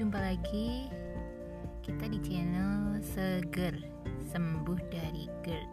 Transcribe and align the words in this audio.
jumpa 0.00 0.16
lagi 0.16 0.88
kita 1.84 2.08
di 2.08 2.16
channel 2.24 3.04
Seger 3.04 3.76
Sembuh 4.32 4.80
dari 4.88 5.28
GERD. 5.44 5.72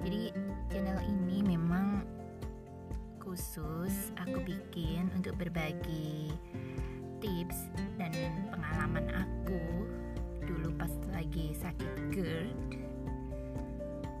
Jadi 0.00 0.32
channel 0.72 1.04
ini 1.04 1.44
memang 1.44 2.00
khusus 3.20 4.08
aku 4.16 4.40
bikin 4.48 5.12
untuk 5.12 5.36
berbagi 5.36 6.32
tips 7.20 7.68
dan 8.00 8.16
pengalaman 8.48 9.12
aku 9.12 9.84
dulu 10.48 10.72
pas 10.80 10.96
lagi 11.12 11.52
sakit 11.60 12.08
GERD. 12.08 12.88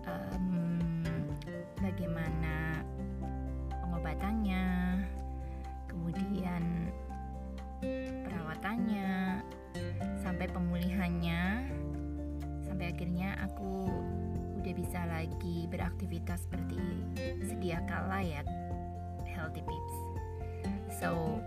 Um, 0.04 1.00
bagaimana 1.80 2.84
pengobatannya, 3.80 4.64
lagi 15.24 15.64
beraktivitas 15.72 16.44
seperti 16.44 16.76
sedia 17.40 17.80
kala 17.88 18.20
ya 18.20 18.44
healthy 19.24 19.64
pips 19.64 19.96
so 21.00 21.40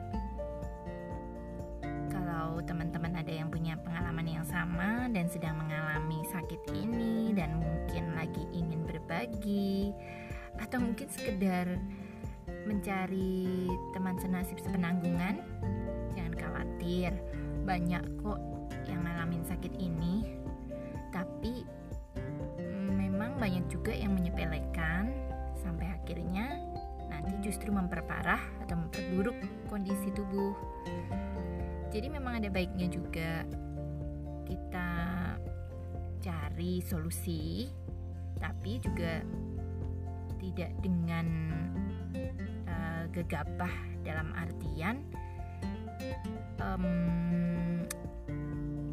kalau 2.09 2.57
teman-teman 2.65 3.13
ada 3.21 3.29
yang 3.29 3.53
punya 3.53 3.77
pengalaman 3.77 4.25
yang 4.25 4.45
sama 4.45 5.05
dan 5.13 5.29
sedang 5.29 5.61
mengalami 5.61 6.25
sakit 6.33 6.59
ini 6.73 7.37
dan 7.37 7.61
mungkin 7.61 8.17
lagi 8.17 8.49
ingin 8.49 8.81
berbagi 8.89 9.93
atau 10.57 10.81
mungkin 10.81 11.05
sekedar 11.13 11.77
mencari 12.65 13.69
teman 13.93 14.17
senasib 14.17 14.57
sepenanggungan 14.59 15.39
khawatir. 16.87 17.11
Banyak 17.67 18.03
kok 18.23 18.39
yang 18.87 19.03
ngalamin 19.03 19.43
sakit 19.43 19.73
ini. 19.75 20.23
Tapi 21.11 21.65
banyak 23.37 23.69
juga 23.69 23.93
yang 23.93 24.17
menyepelekan 24.17 25.13
sampai 25.61 25.93
akhirnya 25.93 26.57
nanti 27.07 27.37
justru 27.45 27.69
memperparah 27.69 28.41
atau 28.65 28.75
memperburuk 28.75 29.37
kondisi 29.69 30.09
tubuh. 30.11 30.57
Jadi 31.93 32.07
memang 32.11 32.43
ada 32.43 32.49
baiknya 32.51 32.91
juga 32.91 33.45
kita 34.43 34.89
cari 36.21 36.81
solusi 36.83 37.69
tapi 38.37 38.81
juga 38.81 39.21
tidak 40.37 40.71
dengan 40.81 41.25
uh, 42.69 43.03
gegabah 43.09 43.73
dalam 44.05 44.29
artian 44.37 45.01
um, 46.61 46.85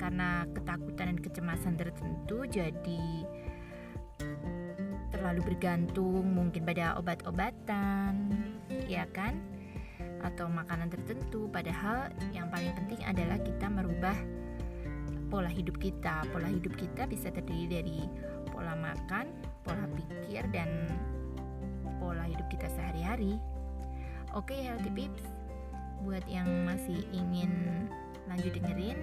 karena 0.00 0.44
ketakutan 0.52 1.16
dan 1.16 1.18
kecemasan 1.20 1.74
tertentu 1.76 2.44
jadi 2.48 3.04
terlalu 5.14 5.54
bergantung 5.54 6.26
mungkin 6.34 6.66
pada 6.66 6.98
obat-obatan 6.98 8.34
ya 8.90 9.08
kan? 9.14 9.38
Atau 10.24 10.48
makanan 10.48 10.88
tertentu. 10.88 11.48
Padahal 11.52 12.12
yang 12.32 12.48
paling 12.48 12.72
penting 12.74 13.00
adalah 13.04 13.36
kita 13.40 13.68
merubah 13.68 14.16
pola 15.28 15.48
hidup 15.48 15.76
kita. 15.80 16.24
Pola 16.32 16.48
hidup 16.48 16.74
kita 16.76 17.08
bisa 17.08 17.28
terdiri 17.32 17.66
dari 17.68 17.98
pola 18.52 18.76
makan 18.78 19.26
pola 19.64 19.88
pikir 19.96 20.44
dan 20.52 20.68
pola 21.98 22.28
hidup 22.28 22.46
kita 22.52 22.68
sehari-hari. 22.70 23.40
Oke 24.36 24.54
healthy 24.54 24.92
peeps. 24.92 25.24
Buat 26.04 26.28
yang 26.28 26.68
masih 26.68 27.00
ingin 27.16 27.88
lanjut 28.28 28.52
dengerin 28.60 28.98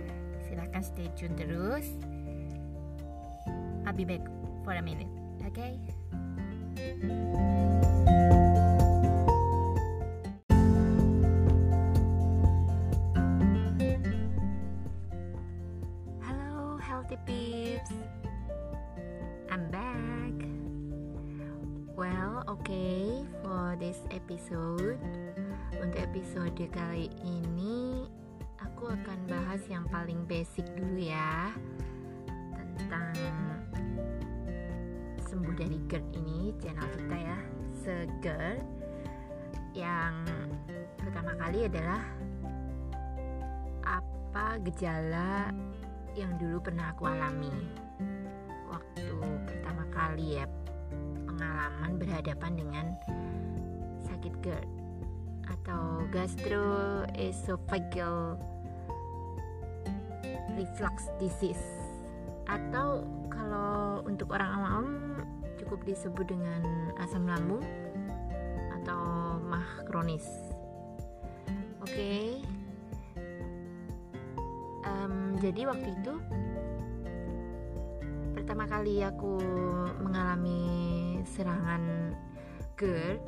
silahkan 0.46 0.86
stay 0.86 1.10
tune 1.18 1.34
terus. 1.34 1.98
I'll 3.82 3.98
be 3.98 4.06
back 4.06 4.22
for 4.64 4.74
a 4.74 4.82
minute 4.82 5.08
okay? 5.46 5.80
Halo 16.22 16.78
healthy 16.78 17.18
peeps 17.26 17.92
I'm 19.50 19.70
back 19.70 20.12
Well, 22.02 22.42
okay, 22.58 23.22
for 23.46 23.78
this 23.78 24.02
episode 24.10 24.98
untuk 25.78 26.02
episode 26.02 26.58
kali 26.74 27.14
ini 27.22 28.10
aku 28.58 28.90
akan 28.90 29.20
bahas 29.30 29.62
yang 29.70 29.86
paling 29.94 30.26
basic 30.26 30.66
dulu 30.74 30.98
ya 30.98 31.54
tentang 32.58 33.51
dari 35.56 35.80
GERD 35.88 36.16
ini 36.16 36.54
channel 36.64 36.88
kita 36.96 37.18
ya 37.18 37.38
seger 37.84 38.60
yang 39.72 40.28
pertama 41.00 41.32
kali 41.36 41.66
adalah 41.68 42.02
apa 43.84 44.58
gejala 44.64 45.52
yang 46.16 46.40
dulu 46.40 46.60
pernah 46.60 46.92
aku 46.92 47.06
alami. 47.08 47.52
Waktu 48.68 49.16
pertama 49.48 49.86
kali 49.92 50.36
ya 50.40 50.46
pengalaman 51.28 52.00
berhadapan 52.00 52.56
dengan 52.56 52.96
sakit 54.08 54.34
GERD 54.44 54.68
atau 55.52 56.08
gastroesophageal 56.12 58.40
reflux 60.56 61.08
disease. 61.20 61.64
Atau 62.48 63.04
kalau 63.32 64.04
untuk 64.04 64.32
orang 64.36 64.52
awam 64.60 65.01
cukup 65.82 65.98
disebut 65.98 66.26
dengan 66.30 66.62
asam 67.02 67.26
lambung 67.26 67.66
atau 68.70 69.02
mah 69.42 69.82
kronis. 69.90 70.30
Oke, 71.82 71.90
okay. 71.90 72.26
um, 74.86 75.42
jadi 75.42 75.66
waktu 75.66 75.90
itu 75.90 76.14
pertama 78.38 78.70
kali 78.70 79.02
aku 79.02 79.42
mengalami 80.06 80.62
serangan 81.26 82.14
GERD 82.78 83.26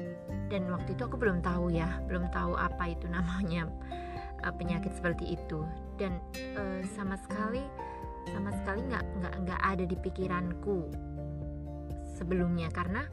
dan 0.54 0.70
waktu 0.70 0.94
itu 0.94 1.10
aku 1.10 1.18
belum 1.18 1.42
tahu 1.42 1.74
ya 1.74 2.06
belum 2.06 2.30
tahu 2.30 2.54
apa 2.54 2.94
itu 2.94 3.10
namanya 3.10 3.66
uh, 4.46 4.54
penyakit 4.54 4.94
seperti 4.94 5.42
itu 5.42 5.66
dan 5.98 6.22
uh, 6.54 6.86
sama 6.94 7.18
sekali 7.18 7.66
sama 8.30 8.54
sekali 8.62 8.86
nggak 8.86 9.06
nggak 9.18 9.36
nggak 9.42 9.62
ada 9.66 9.84
di 9.90 9.98
pikiranku 9.98 11.13
sebelumnya 12.24 12.72
karena 12.72 13.04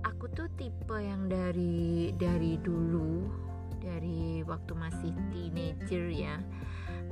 aku 0.00 0.32
tuh 0.32 0.48
tipe 0.56 0.96
yang 0.96 1.28
dari 1.28 2.16
dari 2.16 2.56
dulu 2.56 3.28
dari 3.84 4.40
waktu 4.48 4.72
masih 4.72 5.12
teenager 5.28 6.08
ya 6.08 6.40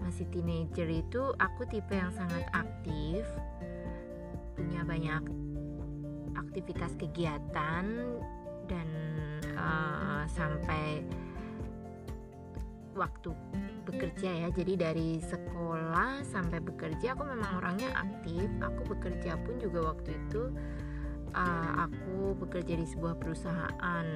masih 0.00 0.24
teenager 0.32 0.88
itu 0.88 1.36
aku 1.36 1.68
tipe 1.68 1.92
yang 1.92 2.08
sangat 2.16 2.48
aktif 2.56 3.28
punya 4.56 4.80
banyak 4.88 5.20
aktivitas 6.32 6.96
kegiatan 6.96 7.84
dan 8.72 8.88
uh, 9.52 10.24
sampai 10.32 11.04
waktu 12.92 13.32
bekerja 13.88 14.46
ya. 14.46 14.48
Jadi 14.52 14.74
dari 14.76 15.10
sekolah 15.18 16.22
sampai 16.28 16.60
bekerja 16.60 17.16
aku 17.16 17.24
memang 17.24 17.60
orangnya 17.60 17.90
aktif. 17.96 18.48
Aku 18.60 18.84
bekerja 18.86 19.40
pun 19.42 19.58
juga 19.58 19.92
waktu 19.92 20.12
itu 20.12 20.52
uh, 21.34 21.88
aku 21.88 22.36
bekerja 22.40 22.78
di 22.78 22.86
sebuah 22.86 23.16
perusahaan 23.18 24.06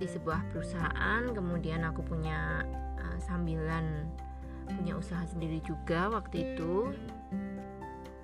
di 0.00 0.08
sebuah 0.08 0.48
perusahaan 0.52 1.22
kemudian 1.36 1.84
aku 1.84 2.00
punya 2.00 2.64
uh, 2.96 3.18
sambilan 3.20 4.08
punya 4.70 4.96
usaha 4.96 5.22
sendiri 5.28 5.60
juga 5.66 6.08
waktu 6.08 6.54
itu. 6.54 6.94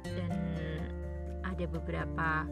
Dan 0.07 0.33
ada 1.43 1.65
beberapa 1.69 2.47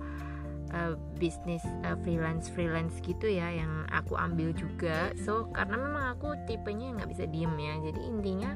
uh, 0.75 0.95
bisnis 1.17 1.63
uh, 1.87 1.97
freelance 2.03 2.51
freelance 2.51 2.99
gitu 3.01 3.31
ya 3.31 3.49
yang 3.49 3.87
aku 3.95 4.19
ambil 4.19 4.51
juga. 4.53 5.15
So 5.17 5.49
karena 5.55 5.79
memang 5.79 6.05
aku 6.19 6.35
tipenya 6.45 7.01
nggak 7.01 7.11
bisa 7.15 7.25
diem 7.31 7.55
ya 7.57 7.75
jadi 7.81 8.01
intinya 8.05 8.51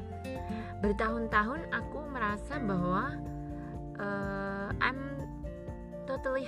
bertahun-tahun 0.79 1.71
aku 1.75 1.99
merasa 2.11 2.55
bahwa 2.61 3.15
uh, 3.99 4.69
I'm 4.79 5.08
totally 6.09 6.41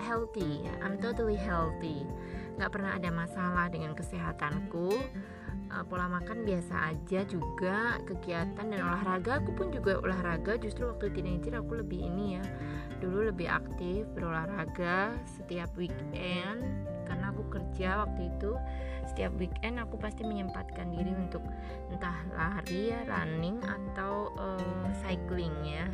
healthy 0.00 0.64
I'm 0.80 0.96
totally 0.96 1.36
healthy. 1.36 2.08
Nggak 2.56 2.70
pernah 2.72 2.96
ada 2.96 3.10
masalah 3.12 3.68
dengan 3.68 3.92
kesehatanku. 3.92 4.96
Uh, 5.72 5.84
pola 5.88 6.04
makan 6.04 6.44
biasa 6.44 6.96
aja 6.96 7.24
juga 7.28 8.00
kegiatan 8.08 8.64
dan 8.72 8.80
olahraga. 8.80 9.44
Aku 9.44 9.52
pun 9.52 9.68
juga 9.68 10.00
olahraga. 10.00 10.56
Justru 10.56 10.88
waktu 10.88 11.12
teenager 11.12 11.60
aku 11.60 11.84
lebih 11.84 12.08
ini 12.08 12.40
ya. 12.40 12.44
Dulu 13.04 13.28
lebih 13.28 13.52
aktif 13.52 14.08
berolahraga 14.16 15.12
setiap 15.28 15.68
weekend. 15.76 16.64
Karena 17.04 17.28
aku 17.28 17.44
kerja 17.52 18.08
waktu 18.08 18.32
itu 18.32 18.56
setiap 19.12 19.36
weekend 19.36 19.76
aku 19.76 20.00
pasti 20.00 20.24
menyempatkan 20.24 20.88
diri 20.88 21.12
untuk 21.12 21.44
entah 21.92 22.16
lari 22.32 22.96
ya 22.96 23.04
running 23.04 23.60
atau 23.60 24.32
uh, 24.40 24.88
cycling 25.04 25.52
ya. 25.68 25.84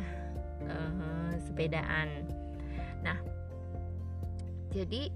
Uh, 0.63 1.35
sepedaan 1.39 2.38
nah 3.05 3.17
jadi 4.69 5.09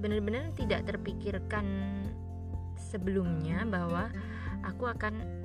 benar-benar 0.00 0.50
tidak 0.56 0.88
terpikirkan 0.88 1.66
sebelumnya 2.76 3.62
bahwa 3.68 4.10
aku 4.64 4.88
akan 4.90 5.44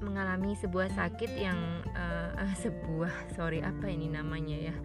mengalami 0.00 0.52
sebuah 0.56 0.92
sakit 0.92 1.30
yang 1.36 1.58
uh, 1.96 2.36
sebuah 2.64 3.32
sorry 3.34 3.64
apa 3.64 3.86
ini 3.88 4.12
namanya 4.12 4.72
ya? 4.72 4.76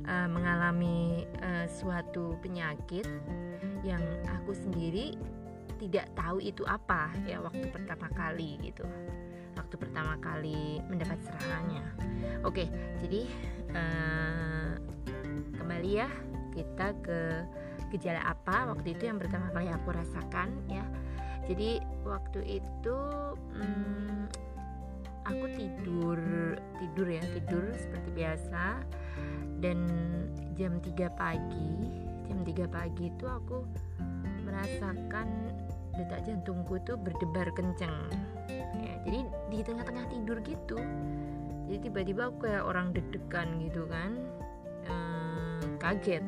Uh, 0.00 0.28
mengalami 0.32 1.28
uh, 1.44 1.68
suatu 1.68 2.36
penyakit 2.40 3.04
yang 3.84 4.00
aku 4.40 4.56
sendiri 4.56 5.16
tidak 5.80 6.12
tahu 6.12 6.40
itu 6.44 6.60
apa 6.68 7.08
ya 7.24 7.40
waktu 7.40 7.68
pertama 7.72 8.08
kali 8.12 8.60
gitu 8.60 8.84
waktu 9.70 9.86
pertama 9.86 10.18
kali 10.18 10.82
mendapat 10.90 11.22
serangannya 11.22 11.86
oke 12.42 12.66
jadi 12.98 13.22
uh, 13.70 14.74
kembali 15.54 15.90
ya 15.94 16.10
kita 16.50 16.90
ke 17.06 17.46
gejala 17.90 18.22
apa 18.22 18.70
waktu 18.70 18.94
itu 18.94 19.10
yang 19.10 19.18
pertama 19.18 19.50
kali 19.50 19.68
aku 19.70 19.90
rasakan 19.90 20.54
ya. 20.70 20.86
Jadi 21.50 21.82
waktu 22.06 22.62
itu 22.62 22.98
hmm, 23.34 24.30
aku 25.26 25.46
tidur 25.58 26.18
tidur 26.78 27.06
ya 27.10 27.22
tidur 27.34 27.64
seperti 27.74 28.08
biasa. 28.14 28.64
Dan 29.60 29.78
jam 30.56 30.80
3 30.80 31.20
pagi 31.20 31.72
jam 32.30 32.40
3 32.46 32.64
pagi 32.70 33.12
itu 33.12 33.26
aku 33.28 33.66
merasakan 34.46 35.52
detak 35.96 36.26
jantungku 36.26 36.78
tuh 36.82 36.96
berdebar 36.98 37.50
kenceng. 37.54 38.10
Ya, 38.80 38.94
jadi 39.06 39.20
di 39.50 39.58
tengah-tengah 39.62 40.06
tidur 40.10 40.38
gitu. 40.44 40.78
Jadi 41.70 41.86
tiba-tiba 41.86 42.30
aku 42.30 42.50
kayak 42.50 42.66
orang 42.66 42.90
deg-degan 42.90 43.62
gitu 43.62 43.86
kan. 43.86 44.18
Ehm, 44.90 45.78
kaget. 45.78 46.24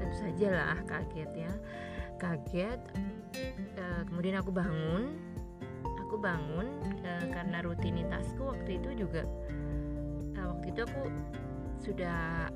Tentu 0.00 0.16
saja 0.20 0.48
lah 0.52 0.78
kaget 0.84 1.30
ya. 1.32 1.52
Kaget 2.20 2.80
e, 3.78 3.84
kemudian 4.08 4.36
aku 4.40 4.52
bangun. 4.52 5.16
Aku 6.08 6.20
bangun 6.20 6.68
e, 7.00 7.32
karena 7.32 7.64
rutinitasku 7.64 8.44
waktu 8.44 8.76
itu 8.76 9.06
juga 9.08 9.24
e, 10.36 10.40
waktu 10.44 10.66
itu 10.76 10.80
aku 10.84 11.02
sudah 11.82 12.46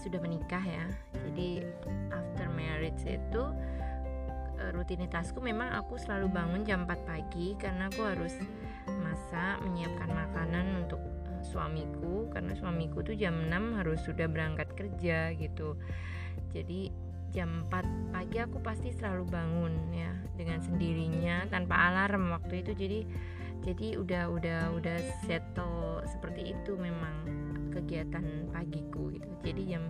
sudah 0.00 0.20
menikah 0.24 0.62
ya. 0.62 0.86
Jadi 1.12 1.66
after 2.14 2.48
marriage 2.54 3.02
itu 3.04 3.44
rutinitasku 4.72 5.42
memang 5.42 5.74
aku 5.76 5.98
selalu 5.98 6.32
bangun 6.32 6.62
jam 6.64 6.88
4 6.88 7.04
pagi 7.04 7.58
karena 7.58 7.92
aku 7.92 8.00
harus 8.06 8.32
masak 9.02 9.60
menyiapkan 9.66 10.08
makanan 10.08 10.86
untuk 10.86 11.02
suamiku. 11.44 12.32
Karena 12.32 12.56
suamiku 12.56 13.04
tuh 13.04 13.18
jam 13.18 13.36
6 13.50 13.78
harus 13.78 14.00
sudah 14.00 14.30
berangkat 14.30 14.72
kerja 14.72 15.36
gitu. 15.36 15.76
Jadi 16.54 16.88
jam 17.34 17.66
4 17.68 18.14
pagi 18.14 18.38
aku 18.38 18.62
pasti 18.62 18.94
selalu 18.94 19.26
bangun 19.26 19.74
ya 19.90 20.14
dengan 20.38 20.62
sendirinya 20.62 21.50
tanpa 21.50 21.90
alarm 21.92 22.32
waktu 22.32 22.62
itu. 22.64 22.72
Jadi 22.72 23.00
jadi 23.64 23.96
udah 23.96 24.28
udah 24.28 24.60
udah 24.76 24.96
settle 25.24 26.04
seperti 26.04 26.52
itu 26.52 26.76
memang 26.76 27.24
kegiatan 27.72 28.48
pagiku 28.52 29.10
gitu. 29.10 29.28
Jadi 29.42 29.62
jam 29.72 29.88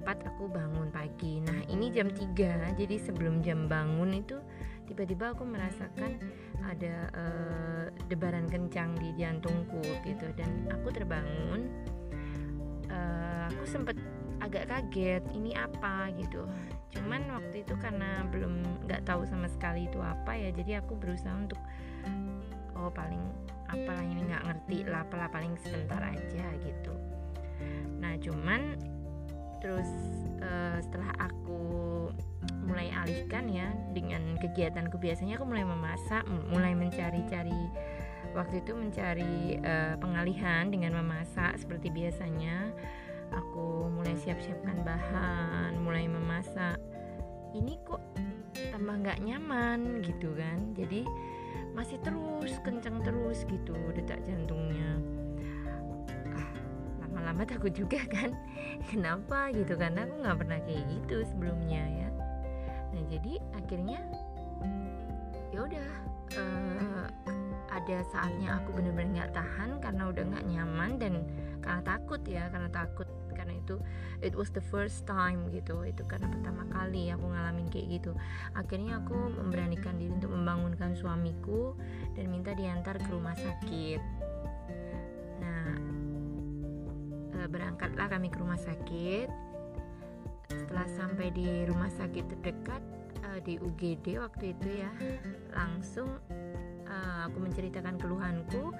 4 0.00 0.28
aku 0.34 0.48
bangun 0.48 0.88
pagi. 0.88 1.44
Nah 1.44 1.60
ini 1.68 1.92
jam 1.92 2.08
3 2.08 2.74
jadi 2.76 2.96
sebelum 2.98 3.44
jam 3.44 3.68
bangun 3.68 4.16
itu 4.16 4.40
tiba-tiba 4.88 5.36
aku 5.36 5.46
merasakan 5.46 6.18
ada 6.66 7.06
uh, 7.14 7.84
debaran 8.10 8.48
kencang 8.48 8.96
di 8.98 9.14
jantungku 9.14 9.84
gitu. 10.02 10.26
Dan 10.34 10.66
aku 10.72 10.88
terbangun 10.90 11.68
uh, 12.90 13.46
aku 13.52 13.64
sempat 13.68 13.96
agak 14.40 14.72
kaget 14.72 15.22
ini 15.36 15.52
apa 15.52 16.08
gitu. 16.16 16.48
Cuman 16.90 17.28
waktu 17.30 17.62
itu 17.62 17.76
karena 17.78 18.24
belum 18.32 18.86
nggak 18.88 19.04
tahu 19.06 19.22
sama 19.28 19.46
sekali 19.46 19.86
itu 19.86 20.00
apa 20.00 20.34
ya 20.34 20.50
jadi 20.50 20.80
aku 20.82 20.96
berusaha 20.96 21.36
untuk 21.36 21.60
oh 22.74 22.90
paling 22.90 23.20
apalah 23.70 24.02
ini 24.02 24.26
nggak 24.26 24.44
ngerti 24.48 24.78
lah 24.88 25.04
paling 25.06 25.54
sebentar 25.60 26.02
aja 26.02 26.46
gitu. 26.64 26.94
Nah 28.00 28.16
cuman 28.18 28.80
terus 29.60 29.88
uh, 30.40 30.80
setelah 30.80 31.12
aku 31.20 31.60
mulai 32.64 32.90
alihkan 32.92 33.46
ya 33.48 33.68
dengan 33.92 34.36
kegiatanku 34.40 34.96
biasanya 34.96 35.36
aku 35.36 35.46
mulai 35.48 35.64
memasak 35.64 36.24
mulai 36.48 36.72
mencari-cari 36.72 37.68
waktu 38.34 38.62
itu 38.62 38.72
mencari 38.74 39.58
uh, 39.62 39.94
pengalihan 39.98 40.70
dengan 40.70 40.98
memasak 40.98 41.58
seperti 41.58 41.90
biasanya. 41.90 42.70
Aku 43.30 43.86
mulai 43.86 44.18
siap-siapkan 44.18 44.82
bahan 44.82 45.78
mulai 45.78 46.10
memasak. 46.10 46.82
Ini 47.54 47.78
kok 47.86 48.02
tambah 48.74 49.06
nggak 49.06 49.22
nyaman 49.22 50.02
gitu 50.02 50.34
kan? 50.34 50.74
Jadi 50.74 51.06
masih 51.74 52.02
terus 52.02 52.58
kencang 52.66 52.98
terus 53.06 53.46
gitu 53.46 53.78
detak 53.94 54.18
jantungnya 54.26 54.98
takut 57.48 57.72
juga 57.72 58.00
kan? 58.08 58.34
Kenapa 58.90 59.52
gitu? 59.54 59.76
Karena 59.76 60.04
aku 60.04 60.14
nggak 60.20 60.38
pernah 60.40 60.58
kayak 60.64 60.84
gitu 60.88 61.16
sebelumnya 61.28 61.82
ya. 61.86 62.08
Nah 62.90 63.02
jadi 63.06 63.32
akhirnya 63.54 64.00
ya 65.50 65.58
udah 65.66 65.88
uh, 66.38 67.06
ada 67.70 67.96
saatnya 68.10 68.60
aku 68.60 68.76
bener-bener 68.76 69.22
nggak 69.22 69.32
tahan 69.34 69.78
karena 69.78 70.02
udah 70.10 70.24
nggak 70.26 70.46
nyaman 70.46 70.90
dan 70.98 71.12
karena 71.62 71.82
takut 71.86 72.22
ya 72.26 72.50
karena 72.50 72.70
takut 72.70 73.06
karena 73.30 73.56
itu 73.56 73.78
it 74.20 74.34
was 74.36 74.50
the 74.52 74.60
first 74.60 75.06
time 75.06 75.48
gitu. 75.54 75.86
Itu 75.86 76.04
karena 76.04 76.28
pertama 76.28 76.66
kali 76.68 77.08
aku 77.14 77.24
ngalamin 77.30 77.70
kayak 77.70 78.00
gitu. 78.00 78.12
Akhirnya 78.58 79.00
aku 79.00 79.16
memberanikan 79.32 79.96
diri 79.96 80.12
untuk 80.12 80.34
membangunkan 80.34 80.98
suamiku 80.98 81.78
dan 82.18 82.28
minta 82.28 82.52
diantar 82.52 83.00
ke 83.00 83.08
rumah 83.08 83.38
sakit 83.38 84.29
berangkatlah 87.50 88.06
kami 88.06 88.30
ke 88.30 88.38
rumah 88.38 88.58
sakit. 88.58 89.28
Setelah 90.50 90.86
sampai 90.94 91.34
di 91.34 91.66
rumah 91.66 91.90
sakit 91.90 92.24
terdekat 92.30 92.82
eh, 93.26 93.40
di 93.42 93.54
UGD 93.58 94.22
waktu 94.22 94.54
itu 94.54 94.82
ya 94.86 94.90
langsung 95.54 96.18
uh, 96.90 97.30
aku 97.30 97.38
menceritakan 97.38 97.96
keluhanku 97.96 98.74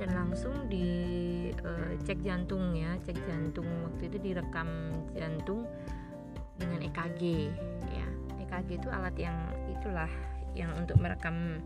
dan 0.00 0.08
langsung 0.16 0.52
dicek 0.72 2.18
uh, 2.18 2.24
jantung 2.24 2.72
ya 2.72 2.96
cek 3.04 3.18
jantung. 3.28 3.68
Waktu 3.92 4.08
itu 4.08 4.18
direkam 4.32 4.68
jantung 5.12 5.68
dengan 6.56 6.80
EKG 6.80 7.22
ya. 7.92 8.06
EKG 8.48 8.80
itu 8.80 8.88
alat 8.88 9.16
yang 9.16 9.36
itulah 9.68 10.10
yang 10.52 10.72
untuk 10.76 11.00
merekam 11.00 11.60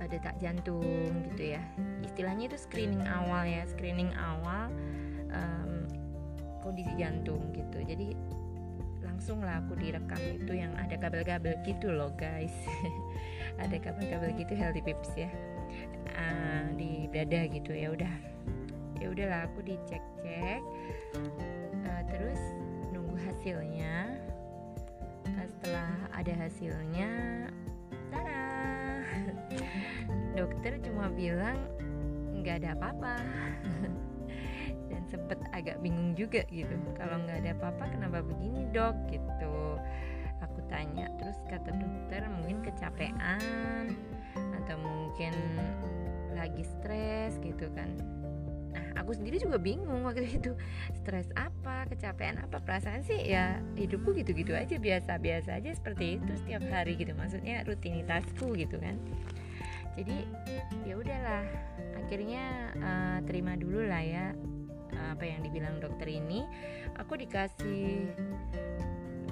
uh, 0.00 0.08
detak 0.08 0.36
jantung 0.40 1.12
gitu 1.32 1.56
ya. 1.56 1.62
Istilahnya 2.04 2.52
itu 2.52 2.56
screening 2.56 3.04
awal 3.04 3.44
ya 3.44 3.62
screening 3.68 4.12
awal 4.16 4.72
um, 5.32 5.86
kondisi 6.60 6.92
jantung 6.98 7.40
gitu. 7.54 7.78
Jadi 7.82 8.14
langsung 9.02 9.40
lah 9.40 9.62
aku 9.64 9.78
direkam 9.78 10.18
itu 10.18 10.52
yang 10.58 10.74
ada 10.76 10.98
kabel-kabel 10.98 11.56
gitu 11.64 11.88
loh 11.94 12.12
guys. 12.18 12.52
Ada 13.62 13.80
kabel-kabel 13.80 14.36
gitu 14.36 14.52
healthy 14.52 14.84
pips 14.84 15.16
ya 15.16 15.32
uh, 16.12 16.68
di 16.76 17.08
dada 17.08 17.48
gitu. 17.48 17.72
Ya 17.72 17.88
udah 17.88 18.14
ya 19.00 19.06
udahlah 19.08 19.48
aku 19.48 19.64
dicek-cek. 19.64 20.60
Uh, 21.88 22.02
terus 22.12 22.40
nunggu 22.92 23.16
hasilnya. 23.16 24.20
Uh, 25.24 25.46
setelah 25.48 25.90
ada 26.12 26.32
hasilnya 26.36 27.10
tada 28.12 28.40
dokter 30.38 30.78
cuma 30.84 31.10
bilang 31.12 31.58
nggak 32.40 32.62
ada 32.62 32.78
apa-apa 32.78 33.14
sempet 35.06 35.38
agak 35.54 35.78
bingung 35.80 36.12
juga 36.18 36.42
gitu. 36.50 36.74
Kalau 36.98 37.22
nggak 37.22 37.46
ada 37.46 37.50
apa-apa 37.56 37.84
kenapa 37.94 38.18
begini 38.22 38.66
dok? 38.74 38.94
Gitu. 39.10 39.56
Aku 40.44 40.60
tanya 40.68 41.08
terus 41.16 41.38
kata 41.48 41.72
dokter 41.72 42.22
mungkin 42.28 42.60
kecapean 42.60 43.96
atau 44.62 44.76
mungkin 44.78 45.32
lagi 46.36 46.62
stres 46.62 47.40
gitu 47.40 47.70
kan. 47.72 47.88
Nah 48.76 49.00
aku 49.00 49.16
sendiri 49.16 49.40
juga 49.40 49.56
bingung 49.56 50.04
waktu 50.04 50.28
itu. 50.38 50.52
Stres 50.92 51.30
apa 51.38 51.88
kecapean 51.88 52.36
apa? 52.42 52.60
Perasaan 52.60 53.00
sih 53.06 53.16
ya 53.24 53.62
hidupku 53.78 54.12
gitu-gitu 54.12 54.52
aja 54.52 54.76
biasa-biasa 54.76 55.56
aja 55.56 55.70
seperti 55.72 56.20
itu 56.20 56.32
setiap 56.44 56.62
hari 56.68 57.00
gitu. 57.00 57.16
Maksudnya 57.16 57.64
rutinitasku 57.64 58.52
gitu 58.58 58.76
kan. 58.76 59.00
Jadi 59.96 60.28
ya 60.84 60.94
udahlah. 61.00 61.44
Akhirnya 61.96 62.70
uh, 62.78 63.18
terima 63.26 63.56
dulu 63.56 63.82
lah 63.82 64.04
ya 64.04 64.36
apa 65.12 65.24
yang 65.24 65.40
dibilang 65.44 65.78
dokter 65.78 66.08
ini 66.08 66.44
aku 66.96 67.20
dikasih 67.20 68.10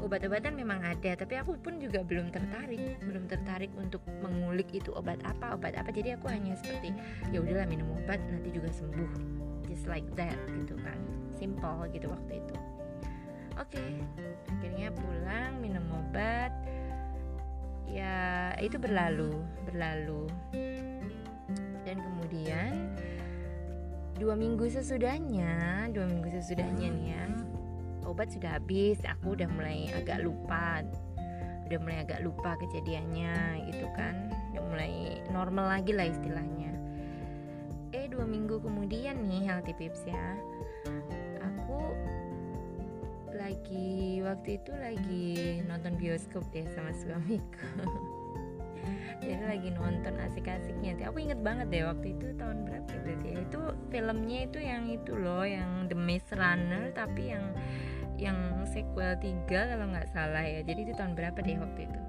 obat-obatan 0.04 0.52
memang 0.52 0.85
ada 0.85 1.16
tapi 1.16 1.40
aku 1.40 1.56
pun 1.56 1.80
juga 1.80 2.04
belum 2.04 2.28
tertarik 2.28 3.00
belum 3.00 3.25
tertarik 3.25 3.73
untuk 3.80 4.04
mengulik 4.21 4.68
itu 4.76 4.92
obat 4.92 5.16
apa 5.25 5.56
obat 5.56 5.73
apa. 5.80 5.88
Jadi 5.88 6.12
aku 6.21 6.28
hanya 6.28 6.52
seperti 6.61 6.92
ya 7.33 7.40
udahlah 7.40 7.64
minum 7.64 7.88
obat 8.04 8.21
nanti 8.28 8.52
juga 8.52 8.68
sembuh. 8.68 9.11
Just 9.64 9.88
like 9.88 10.06
that 10.21 10.37
gitu 10.52 10.76
kan. 10.85 11.00
Simple 11.33 11.88
gitu 11.97 12.12
waktu 12.12 12.44
itu. 12.44 12.56
Oke 13.56 13.80
okay, 13.80 13.92
akhirnya 14.52 14.92
pulang 14.92 15.56
minum 15.64 15.85
obat. 15.88 16.52
Ya 17.88 18.52
itu 18.61 18.76
berlalu 18.76 19.40
berlalu. 19.64 20.28
Dan 21.85 21.97
kemudian 22.00 22.92
dua 24.14 24.38
minggu 24.38 24.71
sesudahnya 24.71 25.90
dua 25.90 26.06
minggu 26.06 26.30
sesudahnya 26.30 26.87
nih 26.90 27.06
ya. 27.14 27.25
Obat 28.04 28.30
sudah 28.30 28.61
habis 28.61 29.00
aku 29.02 29.35
udah 29.35 29.49
mulai 29.50 29.90
agak 29.90 30.23
lupa. 30.23 30.85
Udah 31.64 31.78
mulai 31.80 32.04
agak 32.04 32.21
lupa 32.23 32.54
kejadiannya 32.61 33.64
gitu 33.73 33.87
kan. 33.97 34.30
Udah 34.54 34.62
mulai 34.71 34.92
normal 35.33 35.80
lagi 35.80 35.97
lah 35.97 36.06
istilahnya. 36.06 36.73
Eh 37.90 38.06
dua 38.06 38.28
minggu 38.28 38.61
kemudian 38.62 39.25
nih 39.25 39.49
healthy 39.49 39.75
pips 39.75 40.04
ya. 40.06 40.38
Aku 41.42 41.80
lagi 43.35 44.23
waktu 44.23 44.62
itu 44.62 44.73
lagi 44.78 45.28
nonton 45.66 45.99
bioskop 45.99 46.47
ya 46.54 46.64
sama 46.71 46.94
suamiku 46.94 47.66
jadi 49.25 49.45
lagi 49.49 49.69
nonton 49.73 50.14
asik-asiknya. 50.21 51.00
Aku 51.09 51.19
inget 51.19 51.40
banget 51.40 51.73
deh 51.73 51.88
waktu 51.88 52.12
itu 52.12 52.37
tahun 52.37 52.69
berapa 52.69 52.88
ya 52.93 53.00
berarti 53.00 53.26
ya 53.26 53.37
itu 53.40 53.61
filmnya 53.88 54.38
itu 54.45 54.59
yang 54.61 54.85
itu 54.93 55.12
loh 55.16 55.45
yang 55.45 55.88
The 55.88 55.97
Maze 55.97 56.33
Runner 56.37 56.93
tapi 56.93 57.33
yang 57.33 57.45
yang 58.21 58.38
sequel 58.69 59.19
3 59.19 59.49
kalau 59.49 59.87
nggak 59.90 60.09
salah 60.12 60.45
ya. 60.45 60.61
Jadi 60.62 60.81
itu 60.87 60.93
tahun 60.95 61.16
berapa 61.19 61.38
deh 61.40 61.59
waktu 61.59 61.81
itu? 61.88 62.00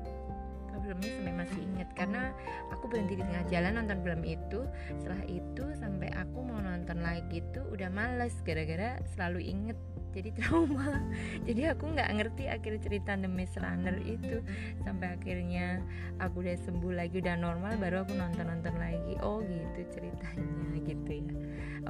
Filmnya 0.85 1.17
sampai 1.17 1.33
masih 1.33 1.59
inget 1.65 1.89
karena 1.97 2.29
aku 2.69 2.85
berhenti 2.85 3.17
di 3.17 3.25
tengah 3.25 3.41
jalan 3.49 3.73
nonton 3.81 4.05
film 4.05 4.21
itu. 4.21 4.59
Setelah 5.01 5.23
itu 5.25 5.65
sampai 5.81 6.13
aku 6.13 6.45
mau 6.45 6.61
nonton 6.61 7.01
lagi 7.01 7.41
tuh 7.57 7.65
udah 7.73 7.89
males 7.89 8.37
gara-gara 8.45 9.01
selalu 9.17 9.49
inget 9.49 9.77
jadi 10.15 10.31
trauma. 10.31 11.03
Jadi 11.47 11.61
aku 11.67 11.91
nggak 11.91 12.09
ngerti 12.15 12.43
akhir 12.47 12.79
cerita 12.79 13.19
The 13.19 13.27
Maze 13.27 13.59
Runner 13.59 13.99
itu. 13.99 14.39
Sampai 14.87 15.19
akhirnya 15.19 15.83
aku 16.23 16.39
udah 16.47 16.55
sembuh 16.55 16.95
lagi 16.95 17.19
udah 17.19 17.35
normal 17.35 17.75
baru 17.75 18.07
aku 18.07 18.15
nonton 18.15 18.47
nonton 18.47 18.75
lagi. 18.79 19.19
Oh 19.19 19.43
gitu 19.43 19.83
ceritanya 19.91 20.71
gitu 20.87 21.11
ya. 21.11 21.33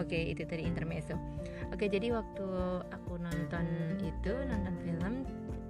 Oke 0.01 0.17
itu 0.33 0.41
tadi 0.49 0.65
intermezzo. 0.65 1.13
Oke 1.69 1.85
jadi 1.85 2.09
waktu 2.17 2.47
aku 2.89 3.21
nonton 3.21 3.65
itu 4.01 4.33
nonton 4.33 4.75
film 4.81 5.15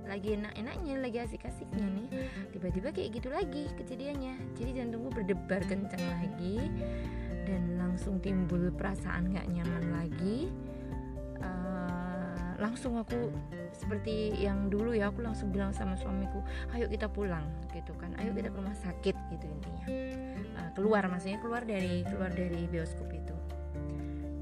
lagi 0.05 0.37
enak-enaknya 0.37 0.95
lagi 1.01 1.17
asik-asiknya 1.27 1.85
nih. 1.91 2.07
Tiba-tiba 2.55 2.89
kayak 2.95 3.09
gitu 3.19 3.27
lagi 3.33 3.67
kejadiannya. 3.75 4.55
Jadi 4.55 4.71
jantungku 4.79 5.11
berdebar 5.11 5.59
kencang 5.67 6.05
lagi 6.23 6.61
dan 7.45 7.77
langsung 7.77 8.17
timbul 8.21 8.73
perasaan 8.73 9.33
gak 9.33 9.45
nyaman 9.53 9.85
lagi 9.93 10.49
langsung 12.55 12.95
aku 12.95 13.31
seperti 13.75 14.31
yang 14.39 14.71
dulu 14.71 14.95
ya 14.95 15.11
aku 15.11 15.19
langsung 15.23 15.51
bilang 15.51 15.75
sama 15.75 15.99
suamiku 15.99 16.39
ayo 16.71 16.87
kita 16.87 17.11
pulang 17.11 17.43
gitu 17.75 17.91
kan. 17.99 18.15
Ayo 18.19 18.31
kita 18.31 18.51
ke 18.51 18.57
rumah 18.57 18.75
sakit 18.75 19.15
gitu 19.35 19.45
intinya. 19.45 19.85
Uh, 20.55 20.69
keluar 20.75 21.03
maksudnya 21.11 21.39
keluar 21.43 21.61
dari 21.67 22.03
keluar 22.07 22.31
dari 22.31 22.67
bioskop 22.71 23.11
itu. 23.11 23.35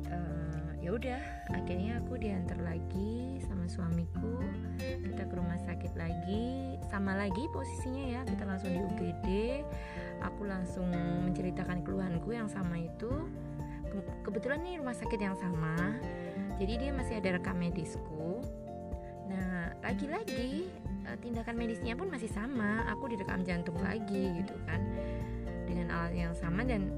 Uh, 0.09 0.69
ya 0.77 0.93
udah 0.93 1.21
akhirnya 1.57 1.97
aku 2.01 2.21
diantar 2.21 2.59
lagi 2.61 3.41
sama 3.41 3.65
suamiku 3.65 4.37
kita 4.77 5.25
ke 5.25 5.33
rumah 5.33 5.57
sakit 5.65 5.93
lagi 5.97 6.77
sama 6.91 7.17
lagi 7.17 7.49
posisinya 7.49 8.05
ya 8.05 8.21
kita 8.27 8.43
langsung 8.45 8.69
di 8.69 8.79
UGD 8.79 9.27
aku 10.21 10.45
langsung 10.45 10.87
menceritakan 11.25 11.81
keluhanku 11.81 12.31
yang 12.31 12.47
sama 12.47 12.77
itu. 12.79 13.11
Kebetulan 14.25 14.65
nih 14.65 14.81
rumah 14.81 14.97
sakit 14.97 15.21
yang 15.21 15.37
sama 15.37 15.77
jadi 16.57 16.73
dia 16.77 16.91
masih 16.93 17.19
ada 17.19 17.39
rekam 17.39 17.57
medisku. 17.57 18.41
Nah 19.29 19.73
lagi-lagi 19.81 20.69
eh, 21.07 21.17
tindakan 21.21 21.55
medisnya 21.57 21.97
pun 21.97 22.11
masih 22.11 22.29
sama. 22.29 22.85
Aku 22.93 23.09
direkam 23.09 23.41
jantung 23.41 23.77
lagi 23.81 24.43
gitu 24.43 24.55
kan. 24.67 24.81
Dengan 25.65 25.89
alat 25.89 26.13
yang 26.13 26.33
sama 26.37 26.61
dan 26.67 26.91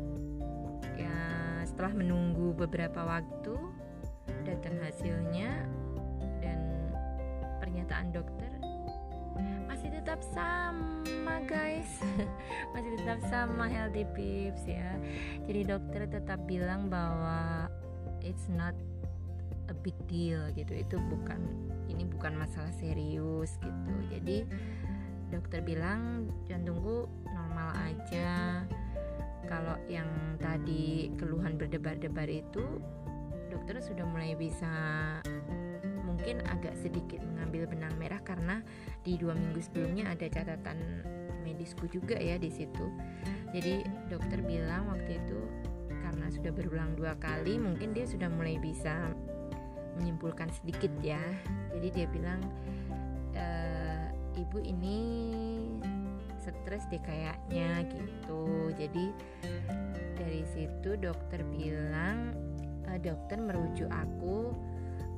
ya 0.96 1.16
setelah 1.64 1.96
menunggu 1.96 2.56
beberapa 2.56 3.04
waktu 3.04 3.56
datang 4.46 4.78
hasilnya 4.82 5.66
dan 6.44 6.60
pernyataan 7.60 8.14
dokter 8.14 8.56
masih 9.86 10.02
tetap 10.02 10.24
sama 10.32 11.44
guys. 11.46 12.02
Masih 12.74 12.92
tetap 12.98 13.20
sama 13.28 13.68
healthy 13.70 14.08
pips 14.16 14.66
ya. 14.66 14.98
Jadi 15.46 15.62
dokter 15.68 16.08
tetap 16.08 16.40
bilang 16.48 16.88
bahwa 16.88 17.68
it's 18.24 18.50
not 18.50 18.74
big 19.86 19.94
deal 20.10 20.42
gitu. 20.58 20.74
Itu 20.74 20.98
bukan 20.98 21.38
ini 21.86 22.10
bukan 22.10 22.34
masalah 22.34 22.74
serius 22.74 23.62
gitu. 23.62 23.94
Jadi 24.10 24.50
dokter 25.30 25.62
bilang 25.62 26.26
jantungku 26.50 27.06
normal 27.30 27.78
aja. 27.78 28.66
Kalau 29.46 29.78
yang 29.86 30.10
tadi 30.42 31.14
keluhan 31.22 31.54
berdebar-debar 31.62 32.26
itu 32.26 32.66
dokter 33.54 33.78
sudah 33.78 34.02
mulai 34.10 34.34
bisa 34.34 34.74
mungkin 36.02 36.42
agak 36.50 36.74
sedikit 36.74 37.22
mengambil 37.22 37.70
benang 37.70 37.94
merah 38.02 38.18
karena 38.26 38.66
di 39.06 39.22
dua 39.22 39.38
minggu 39.38 39.62
sebelumnya 39.62 40.10
ada 40.10 40.26
catatan 40.26 41.06
medisku 41.46 41.86
juga 41.86 42.18
ya 42.18 42.42
di 42.42 42.50
situ. 42.50 42.90
Jadi 43.54 43.86
dokter 44.10 44.42
bilang 44.42 44.90
waktu 44.90 45.22
itu 45.22 45.40
karena 46.02 46.26
sudah 46.34 46.50
berulang 46.50 46.98
dua 46.98 47.14
kali 47.22 47.62
mungkin 47.62 47.94
dia 47.94 48.10
sudah 48.10 48.30
mulai 48.34 48.58
bisa 48.58 49.14
menyimpulkan 49.98 50.52
sedikit 50.52 50.92
ya. 51.02 51.22
Jadi 51.76 51.88
dia 51.92 52.08
bilang 52.12 52.42
e, 53.36 53.46
ibu 54.40 54.60
ini 54.62 55.00
stres 56.40 56.86
deh 56.92 57.02
kayaknya 57.02 57.88
gitu. 57.90 58.72
Jadi 58.78 59.06
dari 60.16 60.44
situ 60.54 61.00
dokter 61.00 61.42
bilang 61.48 62.36
e, 62.86 63.00
dokter 63.02 63.40
merujuk 63.40 63.90
aku 63.90 64.54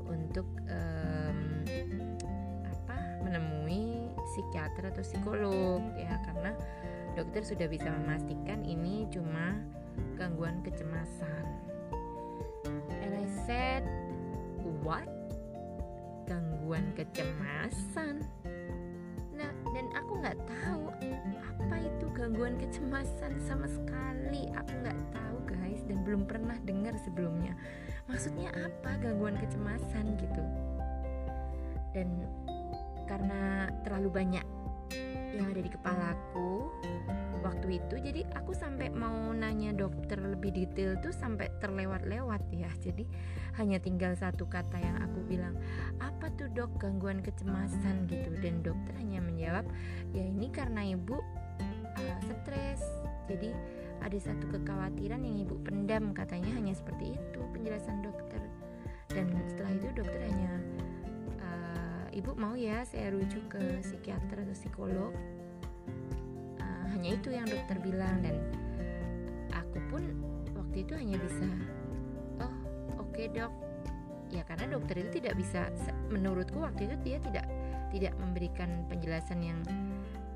untuk 0.07 0.47
um, 0.71 1.39
apa 2.63 2.97
menemui 3.27 4.07
psikiater 4.33 4.95
atau 4.95 5.03
psikolog 5.03 5.83
ya 5.99 6.15
karena 6.23 6.55
dokter 7.19 7.43
sudah 7.43 7.67
bisa 7.67 7.91
memastikan 7.91 8.63
ini 8.63 9.03
cuma 9.11 9.59
gangguan 10.15 10.63
kecemasan. 10.63 11.45
And 13.03 13.11
I 13.15 13.25
said 13.47 13.83
what 14.81 15.07
gangguan 16.27 16.91
kecemasan. 16.95 18.25
Nah 19.37 19.51
dan 19.71 19.87
aku 19.95 20.11
nggak 20.19 20.37
tahu 20.49 20.91
apa 21.39 21.75
itu 21.83 22.05
gangguan 22.17 22.57
kecemasan 22.57 23.37
sama 23.43 23.69
sekali. 23.69 24.49
Aku 24.57 24.71
nggak 24.81 24.99
tahu 25.13 25.37
guys 25.47 25.81
dan 25.85 26.01
belum 26.03 26.25
pernah 26.25 26.57
dengar 26.65 26.97
sebelumnya. 27.05 27.53
Maksudnya 28.09 28.49
apa 28.55 28.97
gangguan 28.99 29.37
kecemasan 29.37 30.17
gitu? 30.17 30.43
Dan 31.93 32.07
karena 33.07 33.71
terlalu 33.87 34.09
banyak 34.25 34.45
yang 35.37 35.53
ada 35.53 35.61
di 35.61 35.71
kepalaku 35.71 36.56
waktu 37.47 37.79
itu 37.79 37.95
jadi 38.03 38.21
aku 38.35 38.51
sampai 38.51 38.91
mau 38.91 39.31
nanya 39.31 39.71
dokter 39.71 40.19
lebih 40.19 40.51
detail 40.51 40.99
tuh 40.99 41.15
sampai 41.15 41.47
terlewat-lewat 41.63 42.43
ya. 42.51 42.67
Jadi 42.83 43.07
hanya 43.55 43.79
tinggal 43.79 44.13
satu 44.19 44.43
kata 44.51 44.75
yang 44.75 44.99
aku 44.99 45.23
bilang 45.23 45.55
apa 46.03 46.27
tuh 46.35 46.51
dok 46.51 46.75
gangguan 46.75 47.23
kecemasan? 47.23 48.03
gitu. 48.11 48.35
Dan 48.43 48.59
dokter 48.59 48.93
hanya 48.99 49.23
menjawab 49.23 49.65
ya 50.11 50.23
ini 50.27 50.51
karena 50.51 50.83
ibu 50.83 51.15
uh, 51.95 52.19
stres. 52.27 52.83
Jadi 53.31 53.55
ada 54.03 54.17
satu 54.19 54.51
kekhawatiran 54.51 55.23
yang 55.23 55.47
ibu 55.47 55.55
pendam 55.63 56.11
katanya 56.11 56.51
hanya 56.53 56.75
seperti 56.75 57.15
itu 57.15 57.39
penjelasan 57.55 58.03
dokter. 58.03 58.43
Dan 59.07 59.31
setelah 59.47 59.71
itu 59.71 59.87
dokter 59.95 60.21
hanya 60.27 60.51
uh, 61.39 62.05
ibu 62.11 62.35
mau 62.35 62.53
ya 62.59 62.83
saya 62.83 63.15
rujuk 63.15 63.55
ke 63.55 63.79
psikiater 63.81 64.43
atau 64.43 64.55
psikolog 64.55 65.15
hanya 66.97 67.13
itu 67.13 67.29
yang 67.29 67.45
dokter 67.45 67.77
bilang 67.77 68.25
dan 68.25 68.41
aku 69.53 69.77
pun 69.93 70.01
waktu 70.57 70.81
itu 70.81 70.97
hanya 70.97 71.21
bisa 71.21 71.45
oh 72.41 72.53
oke 72.97 73.13
okay, 73.13 73.29
dok. 73.29 73.53
Ya 74.33 74.41
karena 74.43 74.75
dokter 74.75 75.05
itu 75.05 75.21
tidak 75.21 75.37
bisa 75.37 75.69
menurutku 76.09 76.57
waktu 76.57 76.89
itu 76.89 76.97
dia 77.05 77.21
tidak 77.21 77.45
tidak 77.93 78.17
memberikan 78.17 78.83
penjelasan 78.89 79.45
yang 79.45 79.61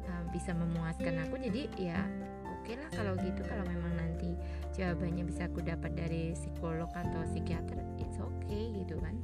uh, 0.05 0.23
bisa 0.29 0.53
memuaskan 0.53 1.17
aku. 1.25 1.41
Jadi 1.41 1.65
ya 1.81 1.97
oke 2.45 2.61
okay 2.61 2.77
lah 2.77 2.89
kalau 2.93 3.17
gitu. 3.25 3.41
Kalau 3.41 3.65
memang 3.65 3.97
nanti 3.97 4.37
jawabannya 4.77 5.25
bisa 5.25 5.49
aku 5.49 5.65
dapat 5.65 5.97
dari 5.97 6.37
psikolog 6.37 6.93
atau 6.93 7.25
psikiater 7.33 7.81
it's 7.97 8.21
okay 8.21 8.85
gitu 8.85 9.01
kan. 9.01 9.17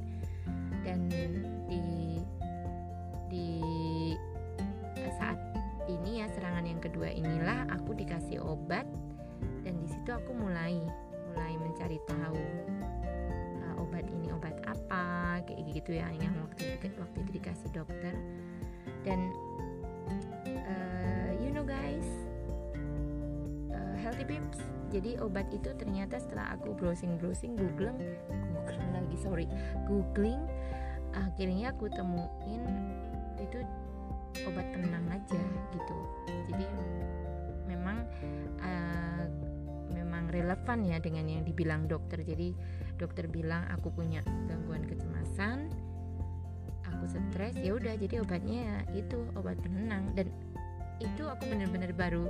Dan 0.82 1.06
di 1.70 2.18
di 3.30 3.46
serangan 6.38 6.70
yang 6.70 6.78
kedua 6.78 7.10
inilah 7.10 7.66
aku 7.74 7.98
dikasih 7.98 8.38
obat 8.38 8.86
dan 9.66 9.74
di 9.82 9.90
situ 9.90 10.14
aku 10.14 10.30
mulai 10.30 10.78
mulai 11.34 11.54
mencari 11.58 11.98
tahu 12.06 12.38
uh, 13.66 13.82
obat 13.82 14.06
ini 14.06 14.30
obat 14.30 14.54
apa 14.62 15.42
kayak 15.42 15.66
gitu 15.74 15.98
ya 15.98 16.06
yang 16.14 16.30
waktu 16.46 16.78
itu, 16.78 16.94
waktu 16.94 17.16
itu 17.26 17.30
dikasih 17.42 17.68
dokter. 17.74 18.14
Dan 19.02 19.34
uh, 20.46 21.30
you 21.42 21.50
know 21.50 21.66
guys 21.66 22.06
uh, 23.74 23.94
healthy 23.98 24.22
babes 24.22 24.62
jadi 24.94 25.18
obat 25.18 25.50
itu 25.50 25.74
ternyata 25.74 26.22
setelah 26.22 26.54
aku 26.54 26.70
browsing 26.70 27.18
browsing 27.18 27.58
googling 27.58 27.98
googling 28.54 28.90
lagi 28.94 29.16
sorry 29.18 29.46
googling 29.90 30.38
akhirnya 31.12 31.74
aku 31.74 31.90
temuin 31.92 32.62
itu 33.42 33.58
obat 34.46 34.66
penenang 34.70 35.06
aja 35.10 35.42
gitu. 35.74 35.96
Jadi 36.52 36.66
memang 37.66 38.06
uh, 38.62 39.24
memang 39.94 40.30
relevan 40.30 40.78
ya 40.86 40.98
dengan 41.02 41.24
yang 41.26 41.42
dibilang 41.42 41.88
dokter. 41.90 42.22
Jadi 42.22 42.54
dokter 42.98 43.26
bilang 43.30 43.66
aku 43.72 43.90
punya 43.94 44.22
gangguan 44.46 44.84
kecemasan 44.86 45.70
aku 46.98 47.14
stres 47.14 47.54
ya 47.62 47.78
udah 47.78 47.94
jadi 47.94 48.26
obatnya 48.26 48.82
itu 48.90 49.22
obat 49.38 49.54
penenang. 49.62 50.10
Dan 50.18 50.34
itu 50.98 51.22
aku 51.30 51.46
benar-benar 51.46 51.94
baru 51.94 52.26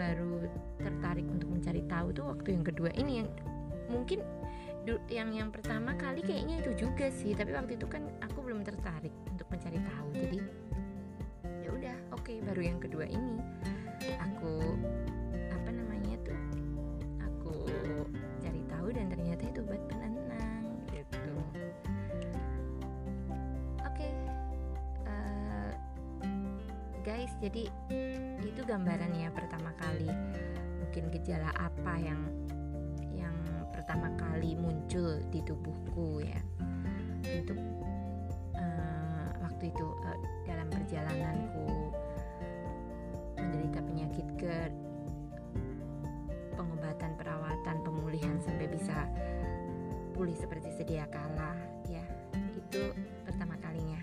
baru 0.00 0.48
tertarik 0.80 1.28
untuk 1.28 1.52
mencari 1.52 1.84
tahu 1.84 2.08
tuh 2.16 2.24
waktu 2.32 2.48
yang 2.56 2.64
kedua 2.64 2.90
ini. 2.96 3.20
Yang 3.20 3.28
mungkin 3.92 4.20
yang 5.12 5.36
yang 5.36 5.52
pertama 5.52 5.92
kali 6.00 6.24
kayaknya 6.24 6.64
itu 6.64 6.88
juga 6.88 7.12
sih 7.12 7.36
tapi 7.36 7.52
waktu 7.52 7.76
itu 7.76 7.84
kan 7.84 8.08
aku 8.24 8.40
belum 8.40 8.64
tertarik 8.64 9.12
untuk 9.28 9.44
mencari 9.52 9.76
tahu. 9.76 10.08
Jadi 10.16 10.38
ya 10.40 10.67
oke 12.28 12.44
baru 12.44 12.60
yang 12.60 12.76
kedua 12.76 13.08
ini. 13.08 13.40
Aku 14.20 14.60
apa 15.48 15.70
namanya 15.72 16.12
tuh 16.20 16.36
aku 17.24 17.64
cari 18.44 18.60
tahu 18.68 18.92
dan 18.92 19.08
ternyata 19.08 19.48
itu 19.48 19.64
obat 19.64 19.80
penenang 19.88 20.76
gitu. 20.92 21.24
Oke 23.80 24.12
uh, 25.08 25.72
guys 27.00 27.32
jadi 27.40 27.64
itu 28.44 28.60
gambaran 28.60 29.08
ya 29.16 29.32
pertama 29.32 29.72
kali. 29.80 30.12
Mungkin 30.84 31.08
gejala 31.08 31.48
apa 31.56 31.96
yang 31.96 32.28
yang 33.16 33.36
pertama 33.72 34.12
kali 34.20 34.52
muncul 34.52 35.16
di 35.32 35.40
tubuhku 35.48 36.20
ya. 36.20 36.44
Untuk 37.24 37.56
uh, 38.52 39.32
waktu 39.40 39.72
itu 39.72 39.86
uh, 40.04 40.20
dalam 40.44 40.68
perjalananku 40.68 41.88
menderita 43.48 43.80
penyakit 43.80 44.26
GERD 44.36 44.74
pengobatan 46.52 47.16
perawatan 47.16 47.76
pemulihan 47.80 48.36
sampai 48.44 48.68
bisa 48.68 49.08
pulih 50.12 50.36
seperti 50.36 50.68
sedia 50.76 51.08
kala. 51.08 51.56
Ya 51.88 52.04
itu 52.52 52.92
pertama 53.24 53.56
kalinya 53.64 53.96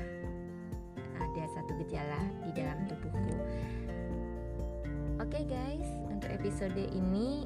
ada 1.22 1.44
satu 1.54 1.78
gejala 1.86 2.25
di 2.42 2.58
dalam 2.58 2.90
tubuhku. 2.90 3.38
Oke 5.22 5.46
guys 5.46 5.86
untuk 6.10 6.34
episode 6.34 6.82
ini 6.82 7.46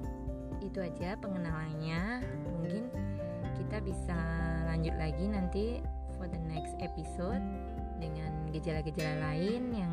itu 0.64 0.80
aja 0.80 1.20
pengenalannya. 1.20 2.24
Mungkin 2.48 2.88
kita 3.60 3.84
bisa 3.84 4.20
lanjut 4.72 4.96
lagi 4.96 5.28
nanti 5.28 5.66
for 6.16 6.32
the 6.32 6.40
next 6.48 6.80
episode 6.80 7.44
dengan 8.00 8.32
gejala-gejala 8.56 9.20
lain 9.36 9.76
yang 9.76 9.92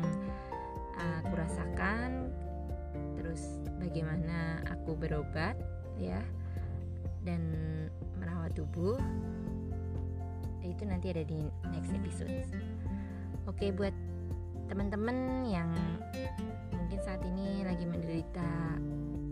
aku 0.97 1.33
rasakan. 1.37 2.29
Terus 3.17 3.61
bagaimana 3.77 4.61
aku 4.69 4.97
berobat 4.97 5.57
ya 5.97 6.21
dan 7.25 7.41
merawat 8.17 8.53
tubuh. 8.57 8.97
Itu 10.63 10.83
nanti 10.83 11.09
ada 11.15 11.23
di 11.23 11.47
next 11.71 11.95
episode. 11.95 12.45
Oke 13.47 13.71
buat 13.71 13.95
teman-teman 14.67 15.47
yang 15.47 15.71
mungkin 16.75 16.99
saat 16.99 17.23
ini 17.23 17.63
lagi 17.63 17.87
menderita 17.87 18.75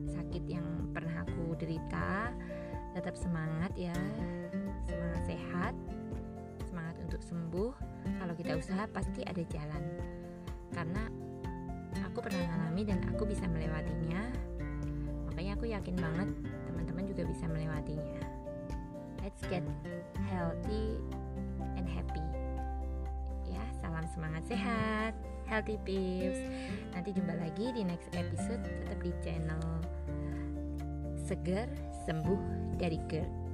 sakit 0.08 0.44
yang 0.48 0.64
pernah 0.96 1.28
aku 1.28 1.60
derita 1.60 2.32
tetap 2.96 3.20
semangat 3.20 3.76
ya. 3.76 3.96
Semangat 4.88 5.24
sehat 5.28 5.76
semangat 6.68 6.96
untuk 7.04 7.22
sembuh. 7.24 7.72
Kalau 8.20 8.34
kita 8.36 8.60
usaha 8.60 8.84
pasti 8.92 9.24
ada 9.24 9.44
jalan. 9.48 9.84
Karena 10.76 11.08
pernah 12.26 12.42
mengalami 12.50 12.82
dan 12.90 13.00
aku 13.14 13.30
bisa 13.30 13.46
melewatinya. 13.46 14.22
Makanya 15.30 15.52
aku 15.54 15.66
yakin 15.70 15.94
banget 15.94 16.30
teman-teman 16.66 17.06
juga 17.06 17.22
bisa 17.30 17.46
melewatinya. 17.46 18.18
Let's 19.22 19.46
get 19.46 19.62
healthy 20.34 20.98
and 21.78 21.86
happy. 21.86 22.26
Ya 23.46 23.62
salam 23.78 24.10
semangat 24.10 24.42
sehat 24.50 25.14
healthy 25.46 25.78
peeps. 25.86 26.42
Nanti 26.98 27.14
jumpa 27.14 27.38
lagi 27.38 27.70
di 27.78 27.86
next 27.86 28.10
episode 28.18 28.66
tetap 28.66 28.98
di 29.06 29.14
channel 29.22 29.62
seger 31.30 31.70
sembuh 32.10 32.42
dari 32.82 32.98
GERD 33.06 33.45